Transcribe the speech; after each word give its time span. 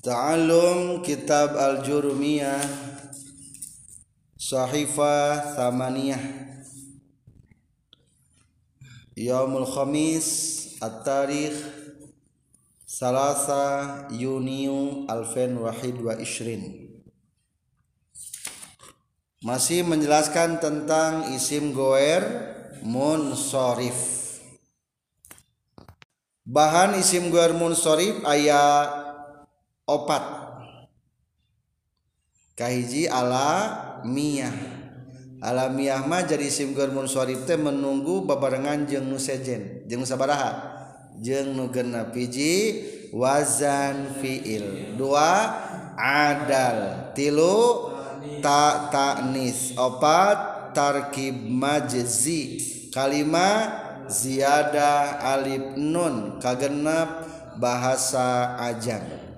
Ta'alum 0.00 1.04
Kitab 1.04 1.52
Al-Jurumiyah 1.60 2.64
Sahifah 4.32 5.52
Thamaniyah. 5.52 6.24
Yaumul 9.12 9.68
Khamis 9.68 10.28
At-Tarikh 10.80 11.52
Salasa 12.88 14.08
Yuniu 14.08 15.04
Alfen 15.04 15.60
Wahid 15.60 16.00
wa 16.00 16.16
Ishrin. 16.16 16.96
Masih 19.44 19.84
menjelaskan 19.84 20.64
tentang 20.64 21.28
isim 21.36 21.76
goer 21.76 22.24
munsorif 22.80 24.20
Bahan 26.48 26.96
isim 26.96 27.28
goer 27.28 27.52
munsorif 27.52 28.24
ayat 28.24 28.99
opat. 29.90 30.22
Kahiji 32.54 33.08
alamiah 33.08 34.52
alamiah 35.40 36.04
mah 36.04 36.20
jadi 36.28 36.52
simgur 36.52 36.92
munsharif 36.92 37.48
teh 37.48 37.56
menunggu 37.56 38.28
babarengan 38.28 38.84
jeung 38.84 39.08
nu 39.08 39.16
sejen 39.16 39.88
jeung 39.88 40.04
sabaraha. 40.04 40.78
Jeung 41.18 41.56
nu 41.56 41.72
genep 41.72 42.12
hiji 42.12 42.84
wazan 43.16 44.20
fiil. 44.20 44.94
Dua 45.00 45.56
adal. 45.96 47.10
Tilu 47.16 47.88
ta 48.44 48.92
taknis 48.92 49.72
opat 49.80 50.72
tarkib 50.76 51.36
majzi. 51.48 52.60
Kalima 52.92 53.72
ziyada 54.12 55.16
alif 55.24 55.80
nun. 55.80 56.36
Kagenep 56.36 57.08
bahasa 57.56 58.60
ajang. 58.60 59.29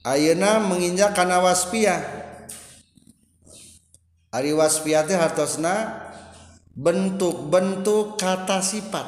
Ayeuna 0.00 0.64
menginjak 0.64 1.12
kana 1.12 1.44
waspiah 1.44 2.00
Ari 4.30 4.54
waspiah 4.54 5.02
teh 5.02 5.18
hartosna 5.18 6.06
bentuk-bentuk 6.78 8.14
kata 8.14 8.62
sifat. 8.62 9.06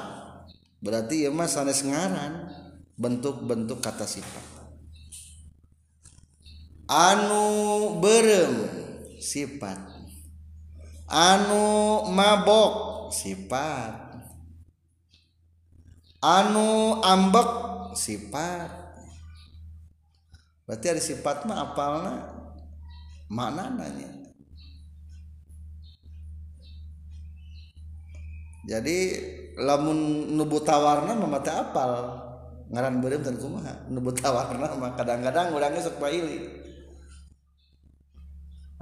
Berarti 0.82 1.22
ieu 1.22 1.30
mah 1.30 1.46
sanes 1.46 1.86
ngaran 1.86 2.50
bentuk-bentuk 2.98 3.78
kata 3.78 4.02
sifat. 4.02 4.42
Anu 6.90 7.46
berem 8.02 8.66
sifat. 9.22 9.78
Anu 11.06 12.02
mabok 12.10 13.14
sifat. 13.14 13.94
Anu 16.18 16.98
ambek 16.98 17.50
sifat. 17.94 18.81
Berarti 20.64 20.86
ada 20.88 21.02
sifat 21.02 21.44
mah 21.44 21.58
apalna 21.70 22.14
mana 23.26 23.72
nanya 23.74 24.22
jadi 28.62 28.98
lamun 29.58 30.30
nubu 30.38 30.62
tawarna 30.62 31.18
mah 31.18 31.42
apal. 31.42 31.92
Ngaran 32.72 33.04
berem 33.04 33.20
dan 33.20 33.36
kumaha? 33.36 33.84
Nubu 33.90 34.16
tawarna 34.16 34.70
mah 34.78 34.96
kadang-kadang 34.96 35.52
urangnya 35.52 35.82
sok 35.82 36.00
paili 36.00 36.62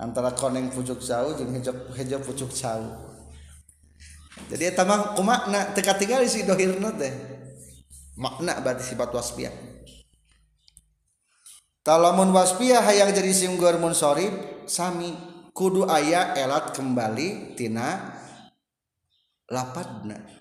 antara 0.01 0.33
koneng 0.33 0.73
pucuk 0.73 1.01
jauh 1.01 1.37
jeung 1.37 1.53
hejo 1.53 1.73
hejo 1.93 2.17
pucuk 2.25 2.49
jauh 2.57 2.89
jadi 4.49 4.73
eta 4.73 4.89
mah 4.89 5.13
kumakna 5.13 5.77
teka 5.77 5.93
tinggal 6.01 6.25
si 6.25 6.49
dohirna 6.49 6.89
teh. 6.97 7.13
Makna 8.17 8.61
berarti 8.61 8.85
sifat 8.85 9.13
wasfiyah 9.13 9.53
lamun 11.97 12.31
waspia 12.31 12.85
hayang 12.85 13.11
jadi 13.11 13.33
simgur 13.33 13.75
munsorib 13.81 14.63
sami 14.69 15.11
kudu 15.51 15.89
aya 15.89 16.37
elat 16.39 16.71
kembali 16.77 17.59
tina 17.59 18.15
lapadna 19.51 20.41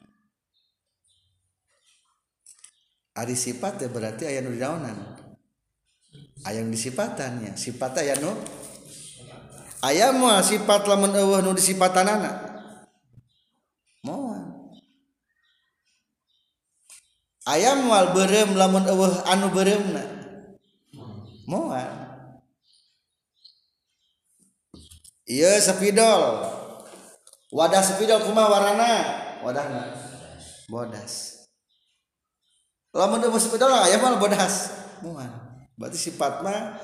Ari 3.20 3.36
sifat 3.36 3.84
ya 3.84 3.92
berarti 3.92 4.32
ayah 4.32 4.48
nu 4.48 4.56
dinaonan 4.56 4.96
ayah 6.48 6.64
disipatannya. 6.64 7.52
Sifat 7.60 8.00
ayah 8.00 8.16
nu 8.16 8.32
ayah 9.84 10.16
mah 10.16 10.40
sifat 10.40 10.88
lamun 10.88 11.12
eueuh 11.12 11.44
nu 11.44 11.52
disipatanana. 11.52 12.48
Moal. 14.08 14.72
Ayam 17.44 17.92
moal 17.92 18.16
berem 18.16 18.56
lamun 18.56 18.88
eueuh 18.88 19.20
anu 19.28 19.52
bereumna 19.52 20.19
moal. 21.50 21.90
Ieu 25.26 25.58
sepidol. 25.58 26.46
Wadah 27.50 27.82
sepidol 27.82 28.22
kumaha 28.22 28.48
warna 28.54 28.92
wadahna 29.42 29.90
bodas. 30.70 31.46
Lamun 32.94 33.26
eueuh 33.26 33.42
sepidol 33.42 33.74
aya 33.74 33.98
moal 33.98 34.22
bodas. 34.22 34.78
Moal. 35.02 35.30
Berarti 35.74 35.98
sifat 35.98 36.46
mah 36.46 36.78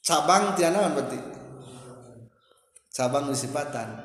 cabang 0.00 0.56
tina 0.56 0.72
naon 0.72 0.96
berarti. 0.96 1.20
Cabang 2.96 3.28
sifatan. 3.36 4.00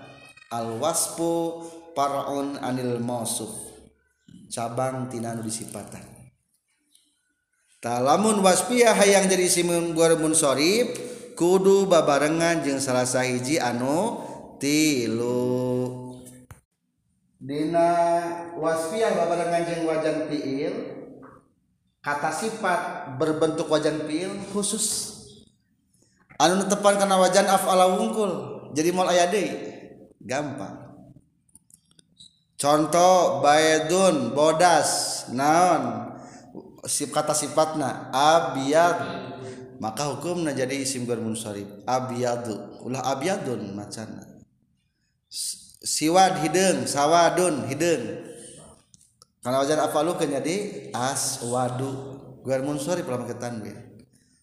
Al 0.52 0.76
wasfu 0.84 1.64
paraun 1.96 2.60
anil 2.60 3.00
mausuf 3.00 3.72
cabang 4.52 5.08
tina 5.08 5.32
nu 5.32 5.44
disifatan 5.48 6.11
talamun 7.82 8.46
wasfiyah 8.46 8.94
hayang 8.94 9.26
jadi 9.26 9.50
simun 9.50 9.98
guar 9.98 10.14
munsorib 10.16 10.94
kudu 11.34 11.90
babarengan 11.90 12.62
jeung 12.62 12.78
salah 12.78 13.10
sahiji 13.10 13.58
anu 13.58 14.22
tilu. 14.62 16.14
Dina 17.42 17.90
wasfiyah 18.54 19.18
babarengan 19.18 19.62
jeung 19.66 19.84
wajan 19.90 20.30
fiil 20.30 20.74
kata 22.06 22.30
sifat 22.30 23.18
berbentuk 23.18 23.66
wajan 23.66 24.06
fiil 24.06 24.30
khusus. 24.54 25.18
Anu 26.38 26.62
netepan 26.62 27.02
kana 27.02 27.18
wajan 27.18 27.50
af'ala 27.50 27.98
wungkul 27.98 28.32
jadi 28.78 28.94
mal 28.94 29.10
aya 29.10 29.26
deui. 29.26 29.58
Gampang. 30.22 30.94
Contoh 32.62 33.42
baedun 33.42 34.38
bodas 34.38 35.26
naon 35.34 36.11
sif 36.86 37.14
kata 37.14 37.34
sifatna 37.38 38.10
abiyad 38.10 38.98
maka 39.82 40.10
hukumna 40.14 40.54
jadi 40.54 40.82
isim 40.82 41.10
ghairu 41.10 41.26
munsharif 41.26 41.66
abiyadu 41.90 42.82
ulah 42.86 43.02
abiyadun 43.18 43.74
macana. 43.74 44.30
Siwad 45.82 46.46
hideung 46.46 46.86
sawadun 46.86 47.66
hideung 47.66 48.30
karena 49.42 49.58
wajan 49.58 49.82
afalu 49.82 50.14
kan 50.18 50.30
jadi 50.30 50.90
aswadu. 50.94 52.22
Ghairu 52.46 52.66
munsharif 52.66 53.06
lamun 53.10 53.26
ke 53.30 53.38
tanwin 53.38 53.78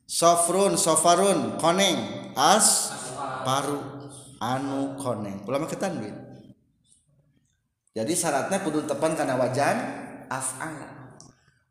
sofrun 0.06 0.74
sofarun 0.74 1.58
koneng. 1.62 1.98
As 2.38 2.94
paru 3.46 3.78
anu 4.38 4.98
koneng. 4.98 5.42
Ulama 5.46 5.70
ke 5.70 5.78
tanwin 5.78 6.14
jadi 7.98 8.14
syaratnya 8.14 8.62
kudu 8.62 8.86
tepan 8.86 9.18
karena 9.18 9.34
wajan 9.34 9.76
af'al. 10.30 10.97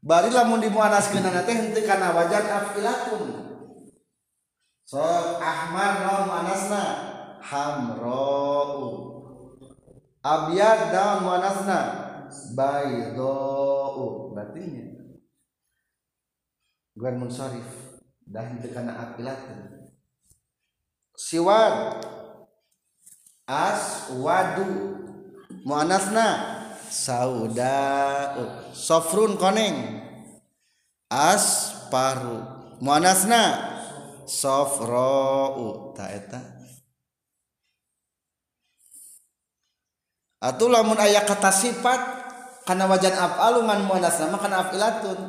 bari 0.04 0.30
lamun 0.34 0.62
dimuanaskeunana 0.62 1.46
teh 1.46 1.56
henteu 1.56 1.86
kana 1.86 2.14
wajan 2.14 2.46
afilatun 2.46 3.24
so 4.88 5.04
ahmar 5.42 6.06
naon 6.06 6.26
manasna? 6.32 6.84
Hamra'u 7.38 8.88
abyad 10.24 10.92
naon 10.92 11.20
manasna? 11.24 11.80
Bayda'u 12.28 14.36
batinya 14.36 14.98
Gwan 16.98 17.22
munsarif 17.22 18.02
dah 18.26 18.42
henteu 18.42 18.74
kana 18.74 18.98
afilatun. 18.98 19.86
Siwad. 21.14 22.02
Aswadu. 23.46 24.98
Muanasna? 25.62 26.57
sauda 26.90 27.78
sofrun 28.74 29.36
koneng. 29.36 30.04
Asparu 31.08 32.44
muanasna. 32.84 33.76
Sofrou. 34.28 35.96
Ta 35.96 36.12
eta. 36.12 36.40
Atuh 40.38 40.70
lamun 40.70 41.00
aya 41.02 41.26
kata 41.26 41.50
sifat 41.50 42.02
kana 42.68 42.86
wajan 42.86 43.16
af'alu 43.16 43.66
ngan 43.66 43.88
muanasna 43.88 44.30
mah 44.30 44.40
kana 44.40 44.68
af'ilatun. 44.68 45.20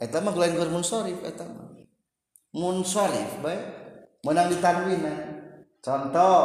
Eta 0.00 0.24
mah 0.24 0.32
lain 0.32 0.56
keur 0.56 0.72
munsharif 0.72 1.20
eta 1.22 1.44
mah. 1.44 1.68
Munsharif 2.56 3.44
bae. 3.44 3.60
Menang 4.20 4.52
ditanwina 4.52 5.08
eh. 5.08 5.18
contoh 5.80 6.44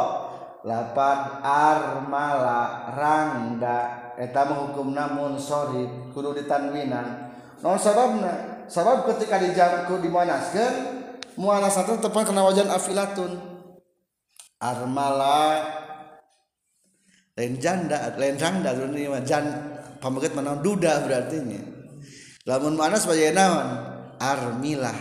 lapan 0.64 1.18
armala 1.44 2.88
rangda. 2.96 4.05
Eta 4.16 4.48
mah 4.48 4.68
hukumna 4.68 5.12
munsharif 5.12 6.12
kudu 6.16 6.36
ditanwinan 6.40 7.32
non 7.60 7.76
sababna 7.76 8.64
sabab 8.66 9.06
ketika 9.06 9.38
dijangku 9.40 10.02
dimanaskan 10.02 10.96
muanas 11.38 11.76
itu 11.78 12.00
tepat 12.00 12.32
kena 12.32 12.42
wajan 12.44 12.68
afilatun. 12.72 13.38
Armala 14.56 15.68
lain 17.36 17.60
janda 17.60 18.16
lain 18.16 18.40
janda 18.40 18.72
ini 18.72 19.04
jan 19.28 19.44
pameget 20.00 20.32
mana 20.32 20.56
duda 20.56 21.04
berarti 21.04 21.36
nya. 21.44 21.60
Lamun 22.48 22.78
mana 22.78 22.96
sebagai 22.96 23.36
naon? 23.36 23.68
Armilah 24.16 24.96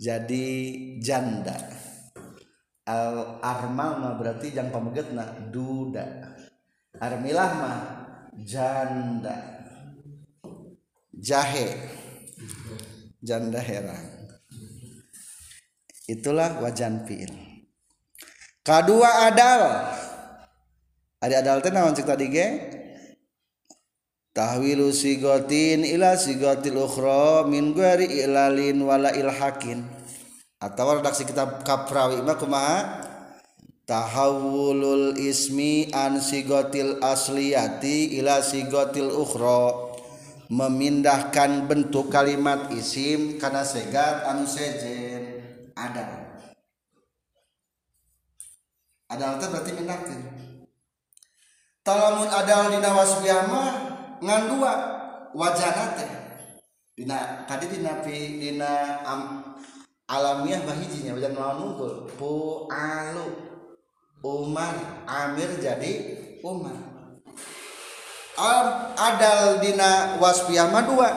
jadi 0.00 0.46
janda. 1.04 1.60
Al 2.88 3.40
armal 3.44 4.00
mah 4.00 4.12
berarti 4.16 4.52
jang 4.56 4.72
pameget 4.72 5.12
na 5.12 5.28
duda. 5.52 6.32
Armilah 6.96 7.50
mah 7.60 7.78
janda. 8.42 9.38
Jahe. 11.14 11.78
Janda 13.24 13.62
herang. 13.62 14.04
Itulah 16.04 16.60
wajan 16.60 17.08
fiil. 17.08 17.32
Kedua 18.60 19.28
adal. 19.28 19.62
Ada 21.24 21.40
adal 21.40 21.58
teh 21.64 21.72
naon 21.72 21.96
cek 21.96 22.04
tadi 22.04 22.28
ge? 22.28 22.48
Tahwilu 24.34 24.92
sigotin 24.92 25.86
ila 25.86 26.18
sigotil 26.20 26.76
ukhra 26.76 27.48
min 27.48 27.72
ghairi 27.72 28.20
ilalin 28.24 28.84
wala 28.84 29.14
ilhakin. 29.16 29.88
Atau 30.60 31.00
redaksi 31.00 31.24
kitab 31.24 31.64
kaprawi 31.64 32.20
mah 32.20 32.36
kumaha 32.36 33.03
tahawulul 33.84 35.16
ismi 35.16 35.92
an 35.92 36.20
sigotil 36.20 37.00
asliyati 37.00 38.18
ila 38.20 38.40
sigotil 38.44 39.12
ukhra. 39.12 39.92
Memindahkan 40.44 41.64
bentuk 41.64 42.12
kalimat 42.12 42.68
isim 42.76 43.40
karena 43.40 43.64
segat 43.64 44.28
anu 44.28 44.44
sejen. 44.44 45.40
Ada 45.72 46.24
ada 49.14 49.38
itu 49.38 49.46
berarti 49.46 49.70
mindahkan 49.76 50.20
talamun 51.84 52.28
adal 52.32 52.72
dina 52.72 52.90
wasfiyah 52.96 53.46
mah 53.46 53.70
ngan 54.18 54.42
dua 54.50 54.72
wajana 55.36 55.94
teh. 55.94 56.12
Dina 56.94 57.44
tadi 57.46 57.68
dina 57.68 58.00
dina 58.02 59.02
am, 59.04 59.20
alamiah 60.08 60.62
bahijinya 60.62 61.14
wajan 61.14 61.34
lawan 61.36 61.56
nungkul 61.58 61.92
pu 62.16 62.32
alu 62.70 63.53
Umar 64.24 65.04
Amir 65.04 65.60
jadi 65.60 66.16
Umar. 66.40 66.72
Al 68.40 68.96
adal 68.96 69.60
dina 69.60 70.16
wasfiyah 70.16 70.72
mah 70.72 70.82
dua. 70.88 71.10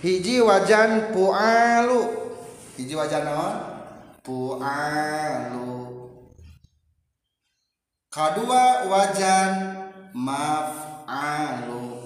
Hiji 0.00 0.40
wajan 0.40 1.12
pualu. 1.12 2.00
Hiji 2.80 2.96
wajan 2.96 3.28
naon 3.28 3.56
pualu. 4.24 5.76
Kedua 8.08 8.88
wajan 8.88 9.52
maf'alu. 10.16 11.97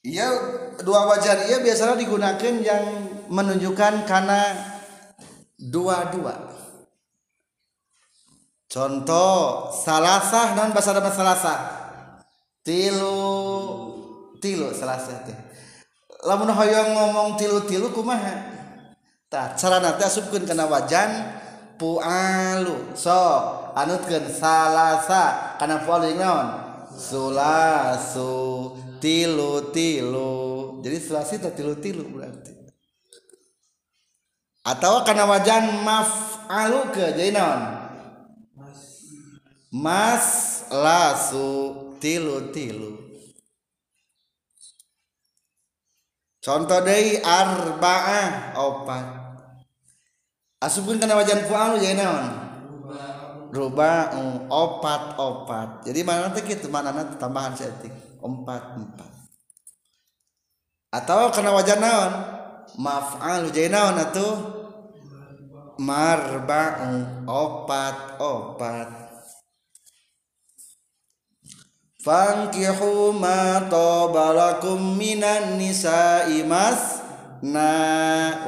Iya 0.00 0.32
dua 0.80 1.04
wajar 1.12 1.44
iya 1.44 1.60
biasanya 1.60 2.00
digunakan 2.00 2.54
yang 2.64 2.84
menunjukkan 3.28 4.08
karena 4.08 4.40
dua-dua. 5.60 6.56
Contoh 8.64 9.68
salasah 9.68 10.56
non 10.56 10.72
bahasa 10.72 10.96
Arab 10.96 11.12
salasah. 11.12 11.58
Tilu 12.64 13.20
tilu 14.40 14.72
salasah 14.72 15.20
teh. 15.28 15.36
Lamun 16.24 16.48
hoyong 16.48 16.96
ngomong 16.96 17.28
tilu-tilu 17.36 17.92
kumaha? 17.92 18.56
Tah 19.28 19.52
cara 19.52 19.84
nanti 19.84 20.00
asupkeun 20.00 20.48
kana 20.48 20.64
wajan 20.64 21.12
pualu. 21.76 22.96
So 22.96 23.12
anutkeun 23.76 24.32
salasa 24.32 25.56
kana 25.60 25.84
pualu 25.84 26.16
naon? 26.16 26.69
Sulasu 26.94 28.74
tilu 29.02 29.72
tilu. 29.74 30.78
Jadi 30.80 30.96
selasi 31.00 31.34
tilu 31.40 31.74
tilu 31.78 32.04
berarti. 32.14 32.54
Atau 34.60 35.02
karena 35.08 35.24
wajan 35.24 35.82
maf'alu 35.82 36.92
ke 36.92 37.16
jadi 37.16 37.32
non 37.32 37.60
mas 39.70 40.26
lasu 40.68 41.92
tilu 42.02 42.52
tilu. 42.52 42.98
Contoh 46.40 46.80
dari 46.80 47.20
arba'ah 47.20 48.56
opat. 48.56 49.06
Asupun 50.60 50.96
karena 51.00 51.16
wajan 51.16 51.44
fu'alu 51.48 51.80
jadi 51.80 52.00
non 52.00 52.39
ruba 53.50 54.14
opat 54.48 55.18
opat. 55.18 55.68
Jadi 55.86 56.00
mana 56.06 56.30
nanti 56.30 56.40
gitu 56.46 56.70
mana 56.70 56.94
nanti 56.94 57.18
tambahan 57.18 57.54
setik 57.54 57.90
empat 58.22 58.62
empat. 58.78 59.10
Atau 60.90 61.30
karena 61.30 61.54
wajan 61.54 61.80
naon? 61.82 62.12
Maf'al 62.78 63.50
jadi 63.50 63.70
naon 63.70 63.98
atuh? 63.98 64.34
Marba'u 65.80 67.26
opat 67.26 68.18
opat. 68.18 68.88
Fankihu 72.00 73.12
ma 73.12 73.68
tabalakum 73.68 74.96
minan 74.96 75.60
nisa'i 75.60 76.40
mas 76.48 77.04
na 77.44 77.68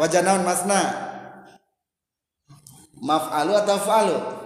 wajah 0.00 0.24
naon 0.24 0.42
masna? 0.42 0.82
Maf'alu 3.02 3.52
atau 3.58 3.78
fa'alu 3.82 4.41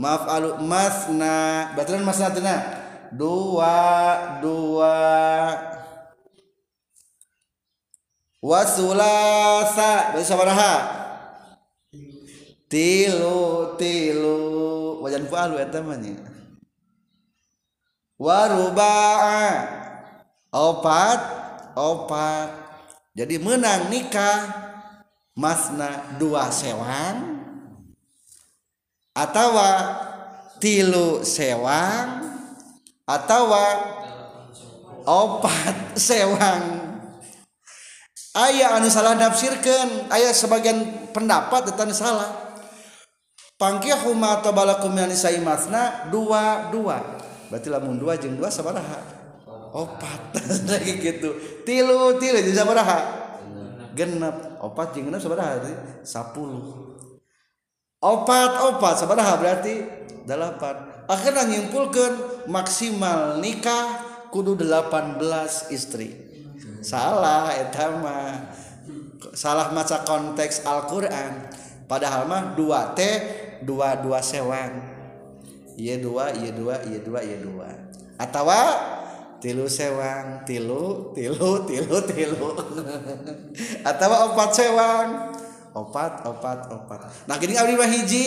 maf'alu 0.00 0.64
masna. 0.64 1.68
Berarti 1.76 2.00
masna 2.00 2.32
tuna 2.32 2.56
dua 3.12 3.76
dua. 4.40 4.96
Wasulasa. 8.40 10.16
Berarti 10.16 10.24
sabaraha 10.24 10.74
tilu 12.72 13.76
tilu. 13.76 14.40
Wajan 15.04 15.28
fa'alu 15.28 15.60
eta 15.60 15.84
mah 15.84 16.00
nya 16.00 16.16
waruba'a. 18.16 19.52
Opat 20.50 21.20
opat. 21.78 22.48
Jadi 23.14 23.38
menang 23.38 23.86
nikah 23.92 24.50
masna 25.36 26.16
dua 26.18 26.50
sewang 26.50 27.29
atawa 29.14 29.70
tilu 30.62 31.26
sewang 31.26 32.22
atawa 33.08 33.64
opat 35.08 35.76
sewang. 36.08 36.88
Ayah 38.30 38.78
anu 38.78 38.86
salah 38.86 39.18
nafsirkan 39.18 40.06
ayah 40.14 40.30
sebagian 40.30 41.10
pendapat 41.10 41.74
tentang 41.74 41.90
salah. 41.90 42.30
Pangkihuma 43.58 44.40
atau 44.40 44.54
balakum 44.54 44.94
yanisai 44.94 45.42
matna 45.42 46.06
dua 46.08 46.70
dua. 46.70 47.02
Berarti 47.50 47.68
lamun 47.68 47.98
dua 47.98 48.14
jeng 48.14 48.38
dua 48.38 48.46
sabaraha. 48.46 49.02
Opat 49.74 50.38
lagi 50.70 51.02
gitu. 51.02 51.34
Tilu 51.66 52.22
tilu 52.22 52.38
jadi 52.38 52.54
sabaraha. 52.62 53.00
Genep. 53.98 54.62
Opat 54.62 54.94
jeng 54.94 55.10
genep 55.10 55.18
sabaraha 55.18 55.58
sepuluh 56.06 56.90
opat 58.00 58.50
opat 58.72 58.94
sabaraha 58.96 59.36
berarti 59.36 59.84
delapan. 60.24 61.04
Akhirnya 61.04 61.44
nyimpulkan 61.44 62.44
maksimal 62.48 63.38
nikah 63.38 64.00
kudu 64.32 64.56
delapan 64.56 65.20
belas 65.20 65.68
istri. 65.68 66.16
Salah 66.80 67.52
etama 67.60 68.48
salah 69.36 69.68
maca 69.76 70.00
konteks 70.02 70.64
Al-Quran. 70.64 71.52
Padahal 71.84 72.24
mah 72.24 72.56
dua 72.56 72.96
t 72.96 73.02
dua 73.66 73.98
dua 74.00 74.22
sewang 74.24 74.78
iya 75.74 75.98
dua 75.98 76.30
iya 76.32 76.54
dua 76.54 76.80
iya 76.88 77.00
dua 77.02 77.20
iya 77.20 77.38
dua. 77.42 77.68
Atau 78.16 78.46
tilu 79.42 79.66
sewang 79.66 80.46
tilu 80.46 81.12
tilu 81.12 81.66
tilu 81.68 81.96
tilu. 82.06 82.50
Atau 83.90 84.08
opat 84.30 84.50
sewang 84.54 85.08
opat 85.74 86.26
opat 86.26 86.70
opat. 86.70 87.00
Nah 87.26 87.36
gini 87.38 87.54
abdi 87.56 87.74
mah 87.78 87.90
hiji 87.90 88.24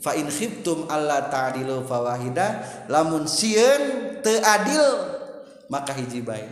fa 0.00 0.16
in 0.16 0.28
khiftum 0.32 0.88
alla 0.88 1.28
ta'dilu 1.28 1.84
fawahida 1.84 2.64
lamun 2.88 3.28
sieun 3.28 4.16
teu 4.24 4.40
adil 4.40 4.84
maka 5.68 5.92
hiji 5.92 6.24
baik 6.24 6.48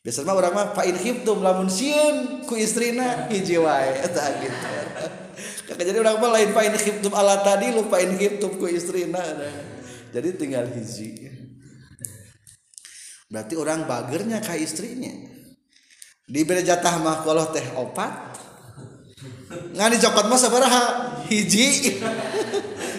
biasanya 0.00 0.32
orang 0.32 0.52
mah 0.56 0.66
fa 0.72 0.88
in 0.88 0.96
khiftum 0.96 1.44
lamun 1.44 1.68
sieun 1.68 2.48
ku 2.48 2.56
istrina 2.56 3.28
hiji 3.28 3.60
wae 3.60 4.00
eta 4.00 4.24
gitu 4.40 4.68
kakak 5.70 5.84
jadi 5.86 5.98
orang 6.02 6.16
mah 6.18 6.30
lain 6.34 6.50
fa 6.56 6.64
in 6.64 6.74
khiftum 6.74 7.12
ala 7.12 7.44
tadi 7.44 7.70
lu 7.70 7.86
fa 7.86 8.00
in 8.00 8.16
khiftum 8.16 8.58
ku 8.58 8.66
istrina. 8.66 9.22
Jadi 10.10 10.28
tinggal 10.34 10.66
hiji. 10.66 11.30
Berarti 13.30 13.54
orang 13.54 13.86
bagernya 13.86 14.42
ke 14.42 14.58
istrinya. 14.58 15.14
Diberi 16.26 16.66
jatah 16.66 16.98
mah 16.98 17.22
kalau 17.22 17.46
teh 17.54 17.62
opat 17.78 18.38
nggak 19.80 19.96
dicopot 19.96 20.28
mah 20.28 20.36
sabaraha? 20.36 20.84
Hiji. 21.24 21.96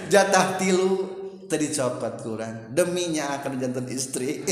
Jatah 0.09 0.57
tilu. 0.57 1.13
Tadi 1.45 1.69
copot 1.69 2.25
kurang. 2.25 2.73
Deminya 2.73 3.38
akan 3.38 3.61
jantan 3.61 3.85
istri. 3.93 4.41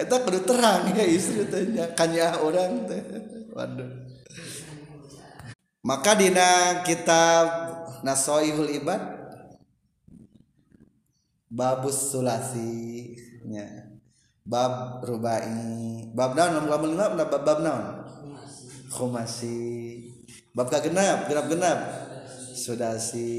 Itu 0.00 0.16
kudu 0.26 0.48
terang 0.48 0.96
ya 0.96 1.04
istri 1.04 1.44
tanya 1.44 1.92
kanya 1.92 2.40
orang 2.40 2.88
teh. 2.88 3.04
Waduh. 3.52 3.84
Maka 5.84 6.16
dina 6.16 6.80
kitab 6.88 7.44
nasoihul 8.00 8.72
ibad 8.72 9.04
babus 11.52 12.10
sulasi 12.10 13.12
nya 13.44 13.92
bab 14.40 15.04
rubai. 15.04 16.08
Bab 16.16 16.32
naon? 16.32 16.64
Bab 16.64 16.82
lima 16.88 17.12
bab 17.12 17.44
bab 17.44 17.60
naon? 17.60 18.08
Khumasi 18.88 19.83
bab 20.54 20.70
kagenap 20.70 21.26
genap 21.26 21.46
genap. 21.50 21.78
Sudasi 22.54 23.34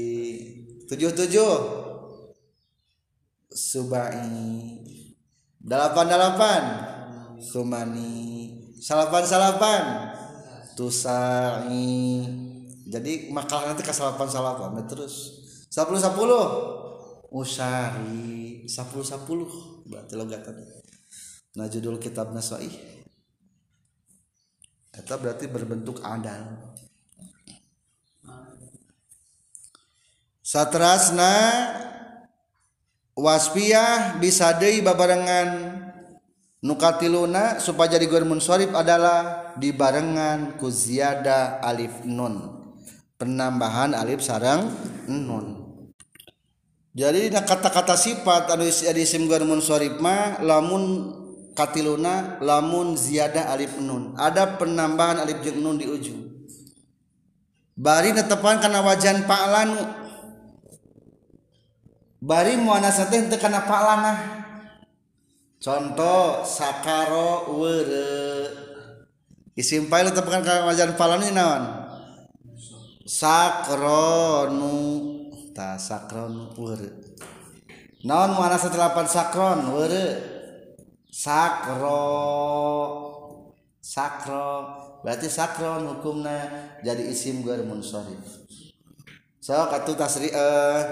tujuh 0.86 1.10
tujuh. 1.16 1.54
Subai. 3.50 4.84
Delapan 5.56 6.06
delapan 6.06 6.62
sumani. 7.40 8.14
Salapan 8.78 9.24
salapan. 9.24 9.84
Tusai. 10.76 12.22
Jadi 12.86 13.32
makalah 13.32 13.72
nanti 13.72 13.82
ke 13.82 13.90
salapan 13.90 14.28
salapan. 14.28 14.76
Terus. 14.86 15.42
Sepuluh 15.72 15.98
sepuluh. 15.98 16.44
Usari 17.32 18.68
sepuluh 18.68 19.02
sepuluh. 19.02 19.50
Berarti 19.88 20.14
logatan 20.14 20.54
nah 21.56 21.72
judul 21.72 21.96
kitab 21.96 22.36
nasai 22.36 22.68
itu 24.92 25.14
berarti 25.16 25.48
berbentuk 25.48 26.04
adal 26.04 26.76
satrasna 30.46 31.34
waspiah 33.18 34.14
bisa 34.22 34.54
deui 34.54 34.78
babarengan 34.78 35.74
nukatiluna 36.62 37.58
supaya 37.58 37.98
jadi 37.98 38.06
gormun 38.06 38.38
sorif 38.38 38.70
adalah 38.70 39.50
dibarengan 39.58 40.54
ku 40.54 40.70
ziyada 40.70 41.58
alif 41.66 42.06
nun. 42.06 42.62
Penambahan 43.18 43.90
alif 43.98 44.22
sarang 44.22 44.70
nun. 45.10 45.66
Jadi 46.96 47.28
kata-kata 47.28 47.98
sifat 47.98 48.46
anu 48.54 48.70
jadi 48.70 49.02
isim 49.02 49.26
gormun 49.26 49.58
sorif 49.58 49.98
mah 49.98 50.38
lamun 50.46 51.10
katiluna 51.58 52.38
lamun 52.38 52.94
ziyada 52.94 53.50
alif 53.50 53.74
nun. 53.82 54.14
Ada 54.14 54.54
penambahan 54.62 55.26
alif 55.26 55.42
jeung 55.42 55.58
nun 55.58 55.74
di 55.74 55.90
ujung. 55.90 56.22
Bari 57.76 58.14
netepan 58.14 58.62
kana 58.62 58.80
wajan 58.80 59.28
pa'lan 59.28 60.05
bari 62.26 62.58
muanasa 62.58 63.06
teh 63.06 63.22
teu 63.30 63.38
kana 63.38 63.62
palana 63.62 64.12
contoh 65.62 66.42
sakaro 66.42 67.54
weure. 67.54 68.50
Isim 69.56 69.88
fa'il 69.88 70.12
tetepan 70.12 70.44
ka 70.44 70.68
wajan 70.68 70.98
palana 70.98 71.28
naon? 71.32 71.62
Sakronu 73.06 74.74
ta 75.54 75.78
sakron 75.78 76.50
weure. 76.58 76.90
Naon 78.02 78.34
muanasa 78.36 78.68
telapan 78.74 79.06
sakron 79.06 79.72
weure? 79.72 80.06
Sakro. 81.08 82.02
Sakro. 83.80 84.50
Berarti 85.06 85.30
sakron 85.30 85.86
hukumna 85.86 86.34
jadi 86.82 87.06
isim 87.06 87.46
gue 87.46 87.62
munsharif 87.62 88.42
so 89.38 89.54
katu 89.70 89.94
tasri 89.94 90.34
uh, 90.34 90.34
eh, 90.34 90.82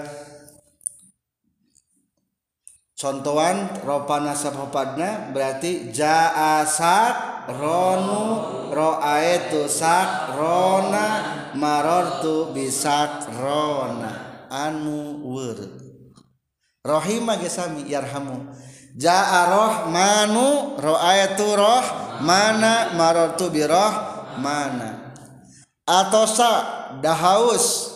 contohan 2.95 3.83
ropana 3.83 4.31
sapopadna 4.31 5.35
berarti 5.35 5.91
jaasak 5.91 7.47
ronu 7.51 8.23
roaetu 8.71 9.67
sak 9.67 10.35
rona 10.39 11.07
marortu 11.55 12.55
bisak 12.55 13.27
rona. 13.35 14.43
Anu 14.51 15.19
wur 15.25 15.57
rohima 16.85 17.35
gesami 17.35 17.83
yarhamu. 17.89 18.55
Jaa 18.95 19.51
rohmanu 19.51 20.79
roaetu 20.79 21.47
roh 21.59 21.85
mana 22.23 22.95
marortu 22.95 23.51
biroh 23.51 23.91
mana. 24.39 25.11
Atau 25.83 26.23
sa 26.23 26.51
dahaus. 27.03 27.94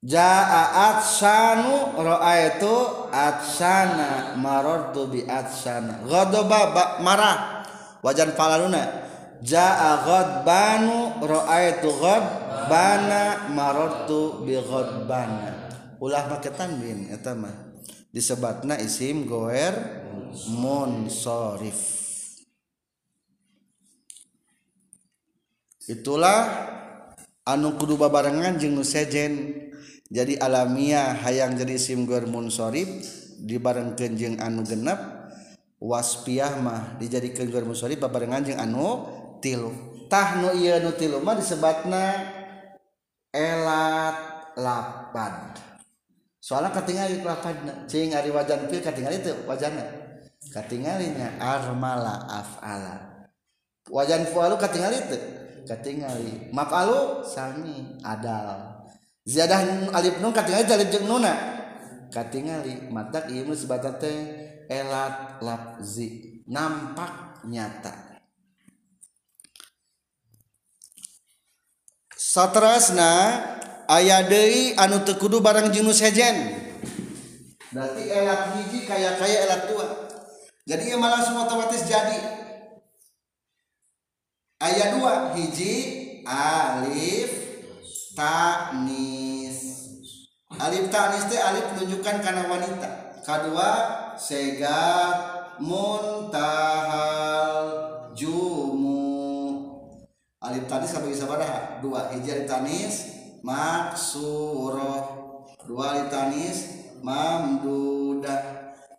Ja'atsanu 0.00 2.00
ra'aitu 2.00 2.72
atsana 3.12 4.32
marartu 4.40 5.12
bi 5.12 5.28
atsana. 5.28 6.00
Ghadaba 6.08 6.96
marah 7.04 7.60
wajan 8.00 8.32
falaluna. 8.32 8.80
Ja'a 9.44 10.00
ghadbanu 10.00 11.20
ra'aitu 11.20 11.92
ghadbana 12.00 13.52
marartu 13.52 14.40
bi 14.40 14.56
ghadbana. 14.56 15.68
Ulah 16.00 16.32
make 16.32 16.48
tanwin 16.48 17.12
eta 17.12 17.36
mah. 17.36 17.52
Disebatna 18.08 18.80
isim 18.80 19.28
goer 19.28 19.76
munsharif. 20.48 22.00
Itulah 25.84 26.40
anu 27.44 27.76
kudu 27.76 28.00
babarengan 28.00 28.56
jeung 28.56 28.80
nu 28.80 28.84
sejen 28.86 29.68
jadi 30.10 30.42
alamiah 30.42 31.14
hayang 31.22 31.54
jadi 31.54 31.78
simgur 31.78 32.26
munsorib 32.26 32.86
dibareng 33.40 33.94
kenjeng 33.94 34.36
anu 34.42 34.66
genep 34.66 34.98
waspiah 35.80 36.60
mah 36.60 36.98
dijadi 37.00 37.32
kenjur 37.32 37.64
munsorib 37.64 38.02
babarengan 38.02 38.44
jeung 38.44 38.60
anu 38.60 39.06
tilu 39.40 39.72
tah 40.12 40.42
nu 40.42 40.52
ieu 40.58 40.76
nu 40.82 40.92
tilu 40.92 41.22
mah 41.24 41.38
disebatna 41.38 42.26
elat 43.32 44.18
lapad 44.58 45.56
soalnya 46.42 46.74
katingali 46.74 47.22
lapadna 47.22 47.86
cing 47.86 48.12
ari 48.12 48.28
wajan 48.34 48.66
pil 48.66 48.82
katingali 48.82 49.22
teu 49.22 49.38
wajana 49.46 50.00
katingalinya 50.48 51.36
armala 51.36 52.24
afala. 52.26 53.28
Wajan 53.92 54.24
fualu 54.32 54.56
katingali 54.56 54.98
teu 55.12 55.20
katingali. 55.68 56.48
Mafalu 56.50 57.22
sami 57.28 58.00
adal. 58.00 58.69
ziyadah 59.28 59.92
alif 59.92 60.16
nun 60.20 60.32
katingali 60.32 60.64
jalib 60.64 60.88
jeung 60.88 61.06
nuna 61.06 61.32
katingali 62.10 62.90
matak 62.90 63.30
ieu 63.30 63.46
mah 63.46 63.56
sebatan 63.56 63.94
teh 64.00 64.16
elat 64.70 65.42
lapzi 65.42 66.42
nampak 66.46 67.42
nyata. 67.46 68.22
Satrasna 72.14 73.42
aya 73.90 74.22
deui 74.22 74.78
anu 74.78 75.02
teu 75.02 75.18
kudu 75.18 75.42
barang 75.42 75.74
jinus 75.74 75.98
hejen. 75.98 76.54
Berarti 77.70 78.02
elat 78.10 78.58
hiji 78.58 78.86
kaya 78.86 79.18
kaya 79.18 79.46
elat 79.46 79.70
dua 79.70 79.86
jadi 80.66 80.94
ieu 80.94 80.98
malah 80.98 81.22
otomatis 81.22 81.86
jadi. 81.86 82.18
Aya 84.60 84.98
dua 84.98 85.34
hiji 85.34 85.74
alif 86.26 87.39
taknis 88.16 89.70
alif 90.60 90.92
taknis 90.92 91.24
teh 91.32 91.40
alif 91.40 91.72
menunjukkan 91.74 92.16
karena 92.20 92.44
wanita. 92.44 92.88
Kedua 93.24 93.70
sega 94.20 95.12
muntahal 95.62 97.08
jumu. 98.12 99.60
Alif 100.44 100.68
taknis 100.68 100.92
kabagi 100.92 101.16
sabaraha. 101.16 101.80
Dua 101.80 102.12
hiji 102.12 102.32
alif 102.32 102.46
taknis 102.50 103.20
maksuroh 103.40 105.20
dua 105.64 105.96
alif 105.96 106.12
taknis 106.12 106.58
mamdudah 107.00 108.40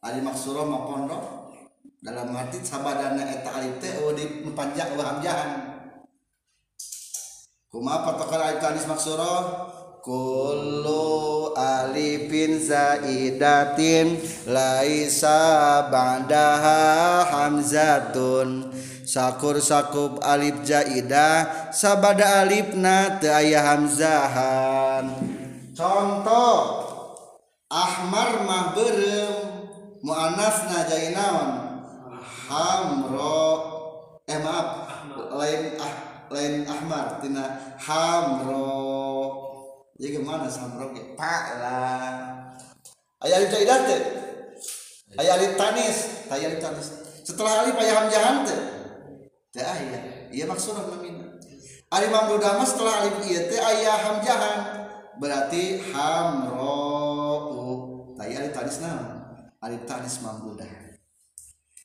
alif 0.01 0.23
maksuroh 0.25 0.65
mapondo 0.65 1.53
dalam 2.01 2.33
arti 2.33 2.57
sabadana 2.65 3.21
eta 3.29 3.53
alif 3.61 3.77
teh 3.77 4.01
oh 4.01 4.17
di 4.17 4.41
panjang 4.57 4.97
wahamjahan 4.97 5.49
oh, 5.61 5.70
kuma 7.71 8.03
patokan 8.03 8.51
alif 8.51 8.59
tanis 8.59 8.83
maksuro 8.83 9.47
kullu 10.03 11.55
alifin 11.55 12.59
zaidatin 12.59 14.19
laisa 14.43 15.87
ba'daha 15.87 17.23
hamzatun. 17.31 18.75
Sakur 19.07 19.63
sakub 19.63 20.19
alif 20.19 20.67
jaidah 20.67 21.71
sabada 21.71 22.43
alifna 22.43 23.23
teu 23.23 23.31
aya 23.31 23.63
hamzahan. 23.63 25.15
Contoh 25.71 26.59
Ahmar 27.71 28.43
mah 28.43 28.75
berem 28.75 29.63
muannasna 30.03 30.91
jadi 30.91 31.15
naon 31.15 31.49
hamro 32.51 33.47
eh 34.27 34.39
maaf 34.43 34.67
lain 35.39 35.79
ah 35.79 36.10
lain 36.31 36.63
Ahmad 36.63 37.19
tina 37.19 37.75
hamro. 37.75 38.87
Jadi 39.99 40.17
gimana 40.17 40.47
hamro 40.47 40.95
ke 40.95 41.13
pak 41.13 41.43
lah. 41.59 42.57
Ayah 43.21 43.39
itu 43.45 43.55
idat 43.61 43.81
teh. 43.85 44.01
Ayah 45.19 45.35
alif 45.37 45.59
tanis 45.59 46.25
ayah 46.31 46.47
alif 46.49 46.63
tanis. 46.63 46.87
Setelah 47.27 47.67
alif 47.67 47.75
payah 47.77 47.95
hamjahan 48.01 48.35
teh. 48.47 48.61
Teh 49.51 49.61
ayah 49.61 50.01
iya 50.31 50.47
maksudnya 50.47 50.87
namina 50.87 51.37
alif 51.91 52.09
mamdu 52.09 52.39
dama 52.39 52.63
setelah 52.63 53.05
alif 53.05 53.21
iya 53.27 53.45
teh 53.51 53.59
ayah 53.59 53.97
hamjahan. 53.99 54.59
Berarti 55.19 55.83
hamro 55.91 56.79
tayah 58.15 58.47
alif 58.47 58.55
tanis 58.55 58.79
nama 58.81 59.21
alif 59.61 59.85
tanis 59.85 60.17
mamdu 60.25 60.57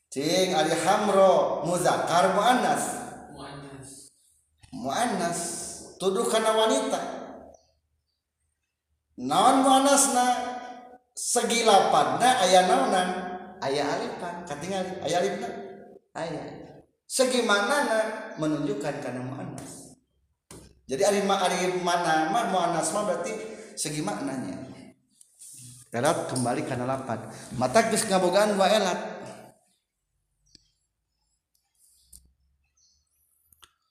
cing 0.09 0.57
alif 0.57 0.81
hamro 0.89 1.61
muzakar 1.69 2.33
muannas. 2.33 3.06
Muannas 4.77 5.41
tuduh 5.97 6.29
kana 6.29 6.53
wanita. 6.53 7.01
Naon 9.17 9.65
muannasna? 9.65 10.27
Segi 11.17 11.65
lapadna 11.65 12.45
aya 12.45 12.69
naonan 12.69 13.09
aya 13.65 13.89
alifan 13.89 14.45
katingali 14.45 15.01
aya 15.01 15.17
alifna. 15.25 15.49
Aya. 16.13 16.43
Segi 17.09 17.41
manana 17.49 18.37
menunjukkan 18.37 19.01
kana 19.01 19.25
muannas. 19.25 19.97
Jadi 20.85 21.03
alif 21.09 21.25
alif 21.25 21.81
mana 21.81 22.29
mah 22.29 22.53
muannas 22.53 22.93
mah 22.93 23.09
berarti 23.09 23.33
segi 23.81 24.05
maknanya. 24.05 24.67
Elat 25.97 26.29
kembali 26.29 26.69
kana 26.69 26.85
lapad 26.85 27.33
mata 27.57 27.89
geus 27.89 28.05
ngabogaan 28.05 28.53
dua 28.53 28.69
elat 28.69 29.01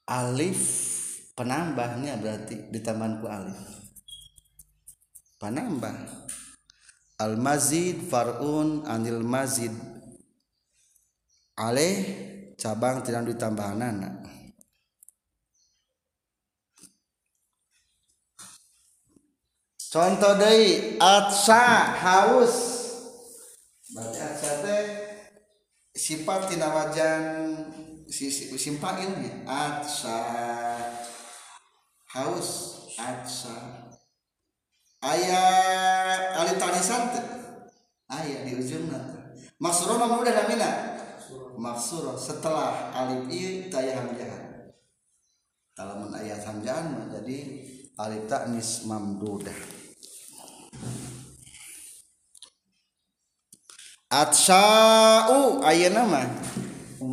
alif 0.06 0.62
penambahnya 1.34 2.18
berarti 2.18 2.70
ditambahan 2.70 3.14
ku 3.20 3.26
alif. 3.26 3.60
Panambah 5.36 5.96
al 7.20 7.34
mazid 7.36 8.06
farun 8.08 8.86
anil 8.86 9.20
mazid. 9.20 9.74
Aleh 11.56 11.94
cabang 12.56 13.00
tidak 13.00 13.32
ditambahan 13.32 13.80
anak 13.80 14.26
contoh 19.96 20.36
dari 20.36 21.00
atsa 21.00 21.96
haus. 21.96 22.56
Berarti 23.96 24.18
atsa 24.20 24.50
teh 24.60 24.84
sifat 25.96 26.52
tina 26.52 26.68
wajan 26.68 27.24
si, 28.06 28.30
si, 28.30 28.70
ilmu 28.70 29.46
atsa. 29.46 30.18
Haus. 32.14 32.50
Atsa. 32.96 33.92
Ayah 35.04 36.40
alif 36.40 36.56
tanisan 36.56 37.12
ayah 38.08 38.40
di 38.42 38.52
ujung 38.56 38.88
nanti. 38.88 39.44
Maksuro 39.60 40.00
nama 40.00 40.16
udah 40.16 40.34
namina 40.34 40.70
maksuro 41.56 42.16
setelah 42.16 42.92
alif 42.92 43.28
i 43.32 43.72
taya 43.72 43.96
hamjahan 43.96 44.72
talamun 45.72 46.12
ayat 46.16 46.40
hamjahan 46.44 47.08
jadi 47.12 47.38
alif 48.00 48.24
taknis 48.28 48.84
mamdudah. 48.88 49.56
Atsha'u 54.06 55.60
ayat 55.66 55.92
nama 55.92 56.24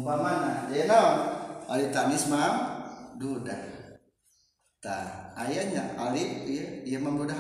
umpamana 0.04 0.68
jadi 0.68 0.92
nama 0.92 1.32
alif 1.72 1.96
taknis 1.96 2.28
mamdudah 2.28 3.56
tak 4.84 5.32
ayahnya 5.48 5.96
alif 5.96 6.44
iya 6.44 6.84
iya 6.84 7.00
membudah 7.00 7.40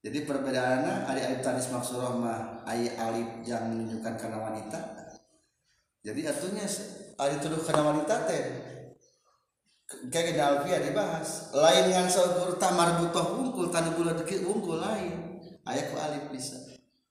jadi 0.00 0.24
perbedaannya 0.24 1.04
ada 1.04 1.20
alif 1.28 1.44
tanis 1.44 1.68
maksurah 1.68 2.16
mah 2.16 2.64
ayat 2.64 2.96
alif 2.96 3.44
yang 3.44 3.68
menunjukkan 3.68 4.16
karena 4.16 4.40
wanita. 4.40 4.80
Jadi 6.00 6.24
artinya 6.24 6.64
alif 7.20 7.38
tuduh 7.44 7.60
karena 7.60 7.82
wanita 7.92 8.14
teh 8.24 8.42
kayak 10.08 10.26
kita 10.32 10.40
alfia 10.40 10.80
dibahas. 10.80 11.52
Lain 11.52 11.92
dengan 11.92 12.08
seukur 12.08 12.56
tamar 12.56 12.96
butuh 12.96 13.28
wungkul 13.36 13.68
tanda 13.68 13.92
bulan 13.92 14.16
dikit 14.24 14.40
wungkul 14.48 14.80
lain. 14.80 15.36
Ayat 15.68 15.92
ku 15.92 16.00
alif 16.00 16.32
bisa. 16.32 16.56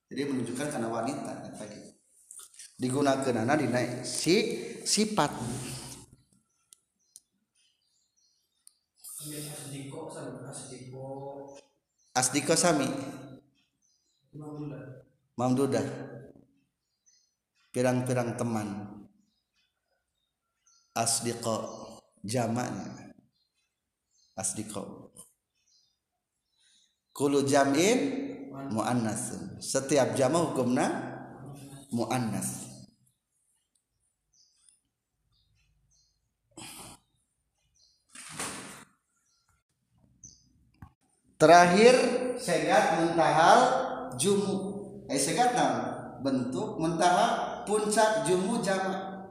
Jadi 0.10 0.26
menunjukkan 0.26 0.74
karena 0.74 0.90
wanita 0.90 1.46
kata 1.46 1.66
gitu 1.70 1.99
digunakan 2.80 3.44
anak 3.44 3.60
dinaik 3.60 3.92
si 4.08 4.36
sifat. 4.88 5.36
Asdiko 12.16 12.56
sami. 12.56 12.88
Mamdudah. 15.36 15.84
Pirang-pirang 17.70 18.40
teman. 18.40 18.68
Asdiko 20.96 21.56
jamaknya 22.26 23.14
Asdiko. 24.36 25.14
Kulu 27.12 27.44
jam'in 27.44 28.00
muannas. 28.72 29.36
Setiap 29.60 30.16
jama 30.16 30.50
hukumna 30.50 30.88
muannas 31.92 32.69
terakhir 41.40 41.96
segat 42.36 43.00
mentahal 43.00 43.60
jumu. 44.20 44.76
Eh 45.08 45.16
segat 45.16 45.56
nama? 45.56 46.20
Bentuk 46.20 46.76
mentaha 46.84 47.64
puncak 47.64 48.28
jumu 48.28 48.60
jama. 48.60 49.24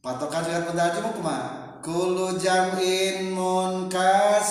Patokan 0.00 0.42
segat 0.48 0.64
mentahal 0.64 0.96
jumu 0.96 1.12
kumaha? 1.20 1.76
Kulu 1.82 2.38
jam'in 2.38 3.34
munkasarin 3.34 4.46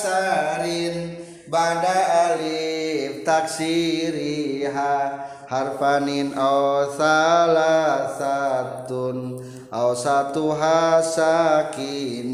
bada 1.47 2.29
alif 2.29 3.23
taksiriha 3.23 4.95
harfanin 5.47 6.35
aw 6.35 6.91
salasatun 6.91 7.79
aw 9.71 9.95
satu 9.95 10.51
hasakinatun 10.51 12.31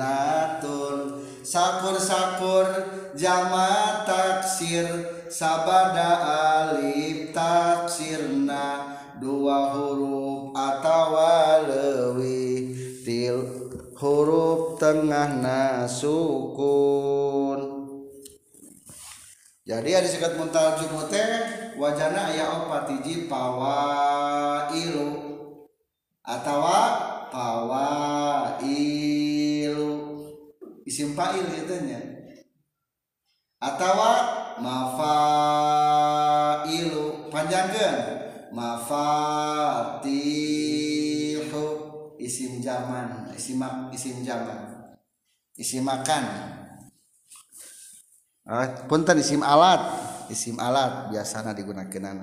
sakur-sakur 1.47 2.67
jama 3.15 4.03
taksir 4.03 4.83
sabada 5.31 6.19
alif 6.59 7.31
taksirna 7.31 8.99
dua 9.15 9.71
huruf 9.71 10.51
atau 10.51 11.15
lewi 11.63 12.75
til 13.07 13.47
huruf 13.95 14.75
tengah 14.75 15.39
nasukun 15.39 16.59
jadi 19.63 20.03
ada 20.03 20.09
sekat 20.11 20.35
muntal 20.35 20.75
jumute 20.83 21.23
wajana 21.79 22.35
ayah 22.35 22.67
opat 22.67 22.91
hiji 22.91 23.31
pawailu 23.31 25.15
atau 26.27 26.59
pawailu 27.31 29.07
isim 30.87 31.11
fa'il 31.11 31.43
katanya. 31.43 31.99
Atau 33.59 33.99
mafailu 34.63 35.67
panjangkan. 37.27 38.23
Mafatihu 38.47 40.15
isim 42.15 42.63
zaman 42.63 43.27
isim 43.35 43.59
isim 43.91 44.23
zaman. 44.23 44.95
Isim 45.59 45.83
makan. 45.83 46.23
Ah, 48.47 48.87
punten 48.87 49.19
isim 49.19 49.43
alat. 49.43 49.83
Isim 50.31 50.55
alat 50.59 51.11
biasanya 51.11 51.51
digunakan 51.51 52.15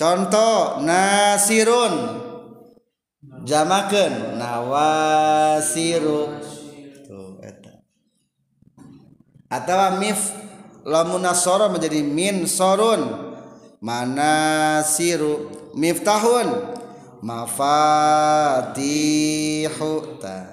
contoh 0.00 0.80
nasirun. 0.80 2.24
Jamakan 3.44 4.40
nawasiru 4.40 6.39
atau 9.50 9.98
mif 9.98 10.30
lamun 10.86 11.26
nasoro 11.26 11.66
menjadi 11.68 12.06
min 12.06 12.46
sorun 12.46 13.34
mana 13.82 14.84
siru 14.84 15.50
miftahun. 15.74 16.78
Mafatihu 17.20 17.60
ta. 20.24 20.48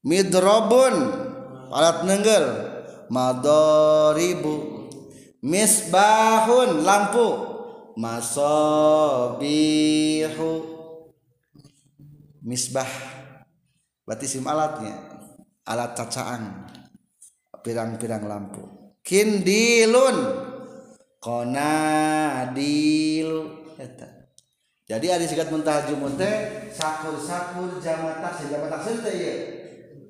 Midrobun 0.00 0.94
alat 1.68 2.08
nenggel. 2.08 2.72
Madoribu 3.12 4.88
misbahun 5.44 6.80
lampu. 6.80 7.28
Masobihu. 7.96 8.56
Misbah 12.40 12.88
berarti 14.08 14.28
sim 14.28 14.48
alatnya. 14.48 14.96
Alat 15.66 15.92
cacaan 15.98 16.72
pirang-pirang 17.66 18.22
lampu. 18.30 18.62
Kindilun. 19.02 20.14
Konadil. 21.18 22.46
Eta. 23.74 24.06
Jadi 24.86 25.10
ada 25.10 25.26
sikat 25.26 25.50
mentah 25.50 25.82
jumut 25.90 26.14
teh 26.14 26.70
sakur-sakur 26.70 27.82
jama 27.82 28.22
taksir. 28.22 28.54
Jama 28.54 28.70
taksir 28.70 29.02
teh 29.02 29.14
ya 29.18 29.34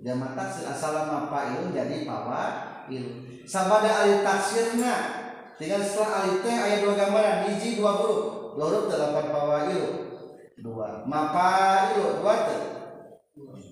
jama 0.04 0.36
taksir 0.36 0.68
asal 0.68 0.92
apa 0.92 1.56
ilun 1.56 1.72
jadi 1.72 2.04
pawa 2.04 2.84
ilun. 2.92 3.24
Sabada 3.48 4.04
ahli 4.04 4.20
taksirna 4.20 5.24
tinggal 5.56 5.80
setelah 5.80 6.28
ahli 6.28 6.44
teh 6.44 6.52
ayat 6.52 6.84
dua 6.84 6.92
gambaran. 6.92 7.48
Hiji 7.48 7.80
dua 7.80 7.96
huruf. 7.96 8.52
Dua 8.52 8.68
huruf 8.68 8.92
delapan 8.92 9.32
pawa 9.32 9.72
ilun. 9.72 10.12
Dua. 10.60 11.08
Mapa 11.08 11.96
ilun 11.96 12.20
dua 12.20 12.34
teh. 12.44 12.60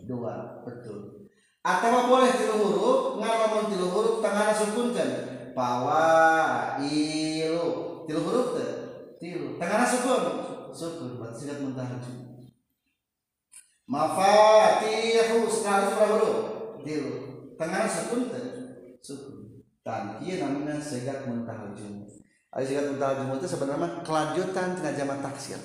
Dua 0.08 0.64
betul 0.64 1.03
atau 1.64 2.12
boleh 2.12 2.28
tilu 2.36 2.60
huruf 2.60 3.16
ngalamun 3.16 3.72
tilu 3.72 3.88
huruf 3.88 4.20
tengah 4.20 4.52
sukunkan 4.52 5.10
pawa 5.56 6.76
ilu. 6.84 8.04
Tilu 8.04 8.20
huruf 8.20 8.52
teh 8.52 8.72
tilu 9.16 9.56
tengah 9.56 9.88
sukun? 9.88 10.22
Sukun 10.76 11.16
berarti 11.16 11.48
singkat 11.48 11.64
muntahaju 11.64 12.12
mafatihu 13.88 15.48
sekali 15.48 15.84
berapa 15.88 16.04
huruf 16.12 16.38
tilu 16.84 17.12
tengah 17.56 17.88
sukun 17.88 18.28
teh 18.28 18.46
sukun. 19.00 19.64
Dan 19.80 20.20
kia 20.20 20.44
namanya 20.44 20.76
singkat 20.76 21.24
muntahaju 21.24 22.12
ada 22.52 22.60
singkat 22.60 22.92
muntahaju 22.92 23.40
itu 23.40 23.48
sebenarnya 23.48 23.88
kelanjutan 24.04 24.76
tina 24.76 24.92
jamak 24.92 25.24
taksir. 25.24 25.60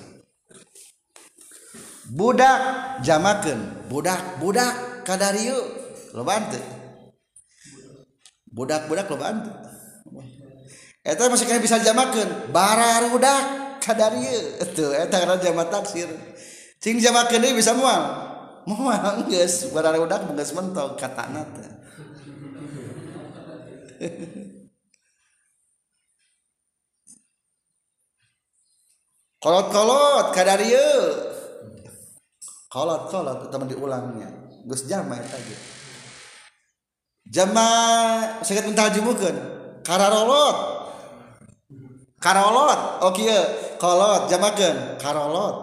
Budak 2.08 2.60
jamakan 3.04 3.84
budak 3.86 4.40
budak 4.40 5.04
kadariu 5.04 5.79
lo 6.14 6.22
bantu. 6.26 6.58
Budak-budak 8.50 9.06
lo 9.10 9.16
bantu. 9.18 9.50
Itu 11.00 11.22
masih 11.32 11.46
kayak 11.48 11.64
bisa 11.64 11.80
jamakan 11.80 12.52
bara 12.52 13.00
budak 13.08 13.42
kadariu 13.80 14.60
itu 14.60 14.84
itu 14.92 15.16
karena 15.16 15.40
jamak 15.40 15.72
taksir. 15.72 16.12
Cing 16.76 17.00
jamakan 17.00 17.40
ini 17.40 17.56
bisa 17.56 17.72
mual. 17.72 18.28
Mual 18.68 19.24
guys 19.24 19.72
bara 19.72 19.96
budak 19.96 20.28
bukan 20.28 20.44
mentok 20.44 21.00
kata 21.00 21.24
nata 21.32 21.80
kolot-kolot 29.40 30.36
kadariu 30.36 30.88
kolot-kolot 32.68 33.48
teman 33.48 33.68
diulangnya. 33.68 34.28
Gus 34.68 34.84
jama 34.84 35.16
itu 35.16 35.32
aja 35.32 35.79
jama 37.30 37.70
sakit 38.42 38.66
mentah 38.66 38.90
jumukeun 38.90 39.60
kararolot. 39.86 40.56
Karolot. 42.20 43.00
Oke 43.08 43.24
okay, 43.24 43.40
kolot 43.80 44.28
jamakeun. 44.28 45.00
Karolot. 45.00 45.56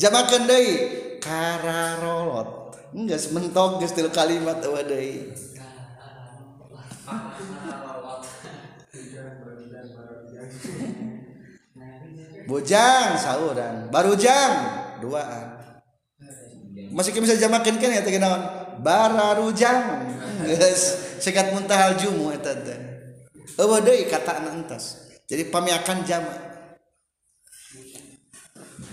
Jamakeun 0.00 0.48
deui. 0.48 0.72
Kararolot. 1.20 2.80
Geus 3.06 3.30
mentok 3.30 3.78
geus 3.78 3.92
tilu 3.92 4.08
kalimat 4.08 4.58
eueuh 4.64 4.82
deui. 4.88 5.36
Bujang 12.48 13.20
sauran. 13.20 13.92
Barujang 13.92 14.52
duaan. 15.04 15.60
Masih 16.90 17.12
bisa 17.14 17.36
jamakeun 17.36 17.76
kan 17.76 17.92
ya 17.92 18.00
teh 18.00 18.16
naon 18.16 18.59
bararujang. 18.80 20.08
Geus 20.44 20.82
sekat 21.20 21.52
muntahal 21.52 22.00
jumu 22.00 22.32
eta 22.32 22.56
teh 22.56 22.80
eueuh 23.60 23.80
deui 23.84 24.08
kata 24.08 24.40
entas. 24.48 25.12
Jadi 25.28 25.52
pamiakan 25.52 26.02
jamak 26.02 26.50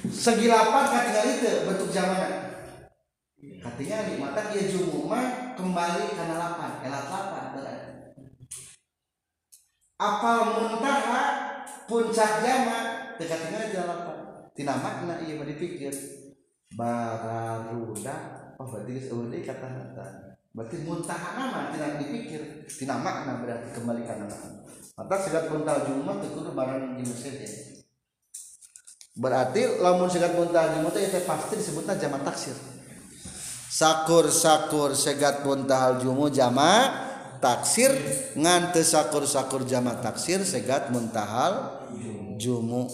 segi 0.08 0.48
lapan 0.48 0.84
katingali 0.88 1.34
teu 1.40 1.68
bentuk 1.68 1.90
jamanna 1.92 2.52
katingali 3.38 4.18
mata 4.18 4.50
ieu 4.56 4.66
jumu 4.72 5.08
mah 5.08 5.54
kembali 5.56 6.16
kana 6.16 6.36
lapan 6.36 6.72
elat 6.84 7.06
lapan 7.12 7.44
berarti 7.54 7.92
apal 10.00 10.40
muntaha 10.58 11.24
puncak 11.86 12.44
jamak 12.44 12.86
teu 13.20 13.28
katingali 13.28 13.72
tina 13.72 13.86
lapan 13.88 14.18
tina 14.54 14.74
makna 14.78 15.14
ieu 15.24 15.40
mah 15.40 15.48
dipikir. 15.48 15.96
Bararuda 16.68 18.37
oh 18.58 18.66
berarti 18.66 18.92
geus 18.98 19.08
eueuh 19.14 19.30
deui 19.30 19.46
kata-kata 19.46 20.38
berarti 20.58 20.76
muntaha 20.82 21.38
nama 21.38 21.70
tidak 21.70 22.02
dipikir. 22.02 22.66
Tidak 22.66 22.98
makna 22.98 23.40
berarti 23.46 23.70
kembali 23.78 24.02
karena 24.04 24.26
maka 24.98 25.16
segat 25.22 25.54
muntaha 25.54 25.86
jumat 25.86 26.26
itu 26.26 26.40
barang 26.42 26.98
jenis 26.98 27.20
saja 27.22 27.48
berarti 29.18 29.82
lamun 29.82 30.10
segat 30.10 30.34
muntaha 30.34 30.78
jumat 30.78 30.94
itu 30.98 31.22
pasti 31.26 31.54
disebutnya 31.58 31.98
jama 31.98 32.22
taksir. 32.26 32.58
Sakur 33.68 34.34
sakur 34.34 34.98
segat 34.98 35.46
muntahal 35.46 36.02
jumu 36.02 36.34
jama 36.34 36.90
taksir. 37.38 37.94
Ngante 38.34 38.82
sakur 38.82 39.30
sakur 39.30 39.66
jama 39.70 40.02
taksir 40.02 40.42
segat 40.42 40.90
muntahal 40.90 41.86
jumu 42.42 42.90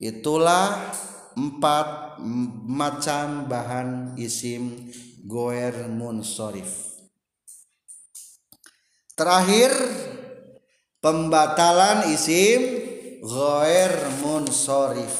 itulah 0.00 0.92
empat 1.40 2.20
macam 2.68 3.48
bahan 3.48 4.12
isim 4.20 4.92
goer 5.24 5.88
munsorif 5.88 7.00
terakhir 9.16 9.72
pembatalan 11.00 12.12
isim 12.12 12.60
goer 13.24 13.96
munsorif 14.20 15.16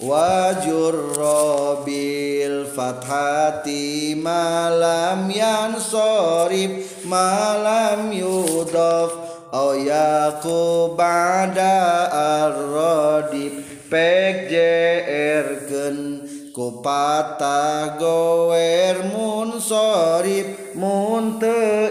wajur 0.00 1.16
robil 1.16 2.64
fathati 2.72 4.16
malam 4.16 5.28
yan 5.28 5.76
sorif 5.76 7.04
malam 7.04 8.08
yudof 8.08 9.26
Oyaku 9.56 10.98
bada 10.98 12.10
ar-rodib 12.10 13.75
pekjergen 13.90 15.48
kupata 16.54 17.96
goer 18.00 19.10
mun 19.12 19.60
sorib 19.60 20.76
mun 20.78 21.38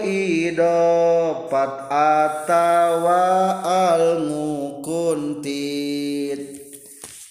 idopat 0.04 1.72
atawa 1.88 3.26
al 3.64 4.24
mukuntit 4.26 5.86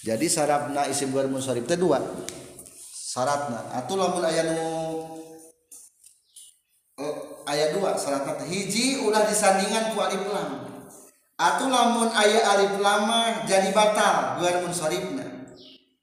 jadi 0.06 0.26
sarapna 0.30 0.86
isim 0.86 1.10
goer 1.10 1.26
mun 1.26 1.42
sorib 1.42 1.66
teh 1.66 1.74
dua. 1.74 1.98
Syaratna 2.94 3.74
atuh 3.74 3.98
lamun 3.98 4.22
aya 4.22 4.54
nu 4.54 4.62
oh, 7.02 7.16
aya 7.42 7.74
dua 7.74 7.98
syaratna 7.98 8.46
hiji 8.46 9.02
ulah 9.02 9.26
disandingan 9.26 9.90
ku 9.90 9.98
alif 9.98 10.22
lam. 10.30 10.75
Atuh 11.36 11.68
lamun 11.68 12.08
aya 12.16 12.40
alif 12.56 12.80
lam 12.80 13.12
jadi 13.44 13.68
batal 13.76 14.40
gower 14.40 14.64
mun 14.64 14.72
soripna 14.72 15.36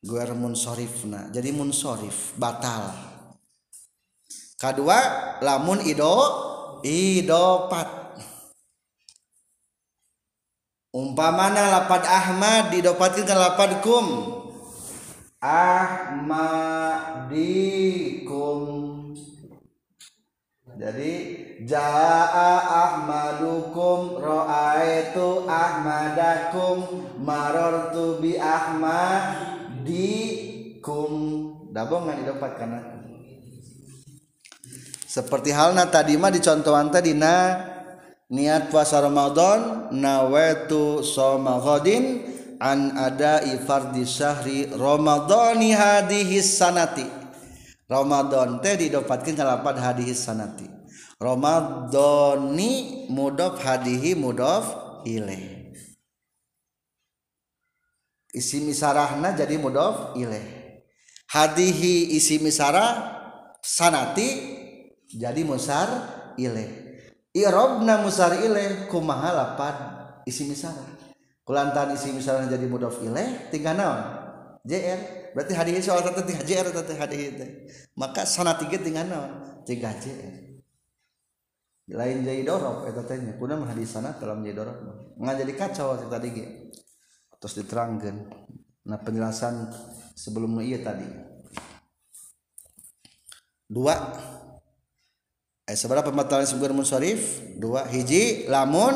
Gue 0.00 0.24
munsharifna 0.32 1.28
jadi 1.28 1.52
munsharif 1.52 2.32
batal 2.40 3.09
kedua 4.60 5.00
lamun 5.40 5.80
ido 5.80 6.20
idopat. 6.84 7.88
Umpamana 10.90 11.70
lapad 11.70 12.02
Ahmad 12.04 12.74
didopatin 12.74 13.22
ke 13.24 13.30
lapad 13.30 13.78
kum 13.80 14.36
Ahmadikum. 15.40 16.20
Jadi 20.80 21.12
jaa 21.64 22.56
ahmadukum 22.68 24.16
ra'aitu 24.20 25.44
ahmadakum 25.48 27.06
marartu 27.22 28.18
bi 28.20 28.36
ahmadikum. 28.36 29.62
Dabongan 31.70 32.20
didapat 32.24 32.58
karena 32.58 32.99
seperti 35.10 35.50
halnya 35.50 35.90
tadi 35.90 36.14
mah 36.14 36.30
dicontohan 36.30 36.94
tadi 36.94 37.18
na 37.18 37.58
niat 38.30 38.70
puasa 38.70 39.02
Ramadan 39.02 39.90
nawaitu 39.90 41.02
soma 41.02 41.58
ghadin 41.58 42.22
an 42.62 42.94
ada 42.94 43.42
ifardi 43.42 44.06
syahri 44.06 44.70
Ramadhani 44.70 45.74
hadhihi 45.74 46.38
sanati. 46.38 47.02
Ramadan 47.90 48.62
teh 48.62 48.86
didapatkan 48.86 49.34
kalapan 49.34 49.82
hadis 49.82 50.22
sanati. 50.22 50.70
Ramadhani 51.18 52.70
mudhof 53.10 53.58
hadihi 53.58 54.14
mudhof 54.14 54.64
ilaih 55.02 55.74
isi 58.30 58.62
misarahna 58.62 59.34
jadi 59.34 59.58
mudhof 59.58 60.14
ilaih 60.14 60.80
hadihi 61.28 62.14
isi 62.14 62.38
misarah 62.38 63.20
sanati 63.58 64.59
jadi 65.14 65.42
musar 65.42 65.88
ilaih 66.38 67.00
irobna 67.34 68.02
musar 68.02 68.38
ilaih 68.38 68.86
kumaha 68.86 69.30
lapan 69.34 69.74
isi 70.26 70.46
misarah 70.46 70.86
kulantan 71.42 71.94
isi 71.94 72.14
misarah 72.14 72.46
jadi 72.46 72.66
mudhof 72.66 73.02
ilaih 73.02 73.50
tinggal 73.50 73.74
naon? 73.74 74.02
Jr 74.60 75.32
berarti 75.32 75.52
hadis 75.56 75.88
soal 75.88 76.04
tata 76.04 76.20
tiga 76.26 76.44
jr 76.44 76.68
tata 76.68 76.92
hadis 76.92 77.32
maka 77.96 78.28
sana 78.28 78.54
tiga 78.60 78.76
tinggal 78.76 79.08
naon? 79.08 79.32
Tiga 79.64 79.94
jr 79.96 80.50
lain 81.90 82.22
jadi 82.22 82.46
dorok 82.46 82.86
itu 82.86 83.02
tanya 83.02 83.34
kuna 83.34 83.58
hadis 83.66 83.90
sana 83.90 84.14
dalam 84.14 84.46
jadi 84.46 84.62
dorok 84.62 84.76
nggak 85.18 85.36
jadi 85.42 85.52
kacau 85.58 85.98
tadi 85.98 86.06
tadi 86.06 86.30
terus 87.40 87.56
diterangkan. 87.56 88.16
Nah 88.84 89.00
penjelasan 89.00 89.72
sebelum 90.12 90.60
iya 90.60 90.84
tadi. 90.84 91.08
Dua 93.64 93.96
eh 95.70 95.78
seberapa 95.78 96.10
pembatalan 96.10 96.50
sebuah 96.50 96.74
munsharif 96.74 97.38
dua 97.54 97.86
hiji 97.86 98.50
lamun 98.50 98.90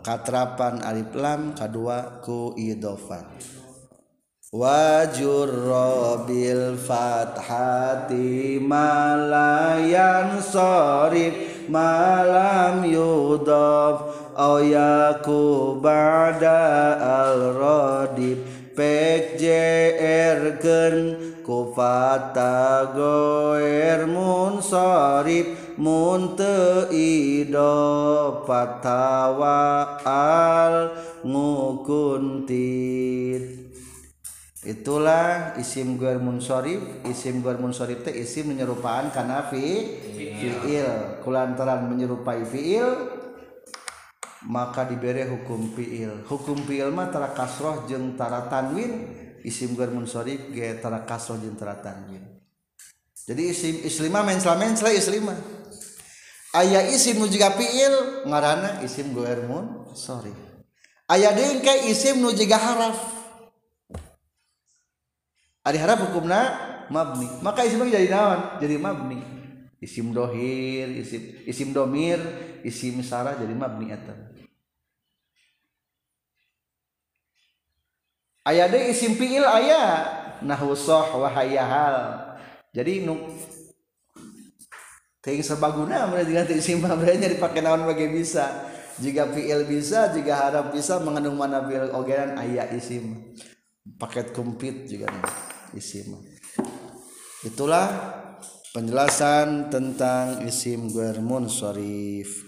katrapan 0.00 0.80
alif 0.80 1.12
lam 1.12 1.52
kedua 1.52 2.24
ku 2.24 2.56
idofat. 2.56 3.28
Wajur 4.48 5.68
bil 6.24 6.80
fathati 6.80 8.56
malayan 8.56 10.40
sorif 10.40 11.68
malam 11.68 12.88
yudaf 12.88 14.08
au 14.32 14.64
yaku 14.64 15.76
ba'da 15.76 16.96
al 16.96 17.52
radib 17.52 18.40
pek 18.72 19.36
jerken 19.36 21.27
kufata 21.48 22.92
goer 22.92 24.04
mun 24.04 24.60
sorib 24.60 25.56
mun 25.80 26.36
teido 26.36 27.72
fatawa 28.44 29.96
al 30.04 30.92
ngukuntit 31.24 32.52
itulah 34.68 35.56
isim 35.56 35.96
guer 35.96 36.20
munsharif 36.20 36.84
isim 37.08 37.40
guer 37.40 37.56
munsharif 37.56 38.04
teh 38.04 38.12
isim 38.12 38.52
menyerupaan 38.52 39.08
karena 39.08 39.48
fi 39.48 39.96
fiil. 40.12 41.24
kulantaran 41.24 41.88
menyerupai 41.88 42.44
fiil 42.44 43.16
maka 44.46 44.86
diberi 44.86 45.26
hukum 45.26 45.74
fiil. 45.74 46.22
Hukum 46.28 46.62
fiil 46.62 46.94
mah 46.94 47.10
tara 47.10 47.34
kasroh 47.34 47.84
jeng 47.90 48.14
tara 48.14 48.46
tanwin. 48.46 49.17
Isim 49.44 49.74
gur 49.74 49.90
munsharif 49.90 50.50
ge 50.54 50.78
tara 50.82 51.04
kasroh 51.04 51.38
jeung 51.38 51.58
tara 51.58 51.78
tanwin. 51.78 52.24
Jadi 53.28 53.42
isim 53.52 53.74
islima 53.84 54.24
men 54.24 54.40
slamen 54.40 54.72
sela 54.72 54.94
islima 54.94 55.36
aya 56.56 56.88
isim 56.88 57.20
nu 57.20 57.28
jiga 57.28 57.52
fiil 57.52 58.24
ngaranna 58.24 58.80
isim 58.80 59.12
gur 59.12 59.38
munsharif 59.44 60.38
aya 61.08 61.36
deui 61.36 61.60
isim 61.92 62.18
nu 62.18 62.32
jiga 62.32 62.56
haraf. 62.56 63.18
Harap 65.68 66.00
hukumna 66.08 66.56
mabni. 66.88 67.28
Maka 67.44 67.60
isim 67.68 67.84
jadi 67.92 68.08
naon? 68.08 68.56
Jadi 68.56 68.76
mabni. 68.80 69.20
Isim 69.78 70.10
dohir 70.16 70.88
isim 70.90 71.22
isim 71.44 71.70
domir 71.70 72.18
isim 72.64 72.98
sarah 73.04 73.36
jadi 73.38 73.54
mabni 73.54 73.94
eta 73.94 74.16
aya 78.48 78.64
deui 78.72 78.96
isim 78.96 79.12
fiil 79.20 79.44
aya. 79.44 80.16
Nahwu 80.40 80.72
sah 80.72 81.12
wa 81.18 81.28
jadi 82.72 83.02
nu 83.02 83.28
teuing 85.20 85.42
serbaguna 85.42 86.06
mun 86.06 86.22
diganti 86.22 86.56
isim 86.56 86.78
mabrenya 86.80 87.28
dipakai 87.28 87.60
naon 87.60 87.84
bagi 87.84 88.08
bisa. 88.08 88.70
Jika 88.98 89.30
fiil 89.30 89.68
bisa 89.68 90.10
jika 90.16 90.48
harap 90.48 90.72
bisa 90.72 90.96
mengandung 91.04 91.36
mana 91.36 91.60
fiil 91.68 91.92
ogeran 91.92 92.40
aya 92.40 92.64
isim. 92.72 93.34
Paket 93.98 94.32
komplit 94.32 94.88
juga 94.88 95.12
isim 95.76 96.16
itulah 97.46 97.86
penjelasan 98.74 99.70
tentang 99.70 100.42
isim 100.42 100.90
ghair 100.90 101.22
munsharif 101.22 102.47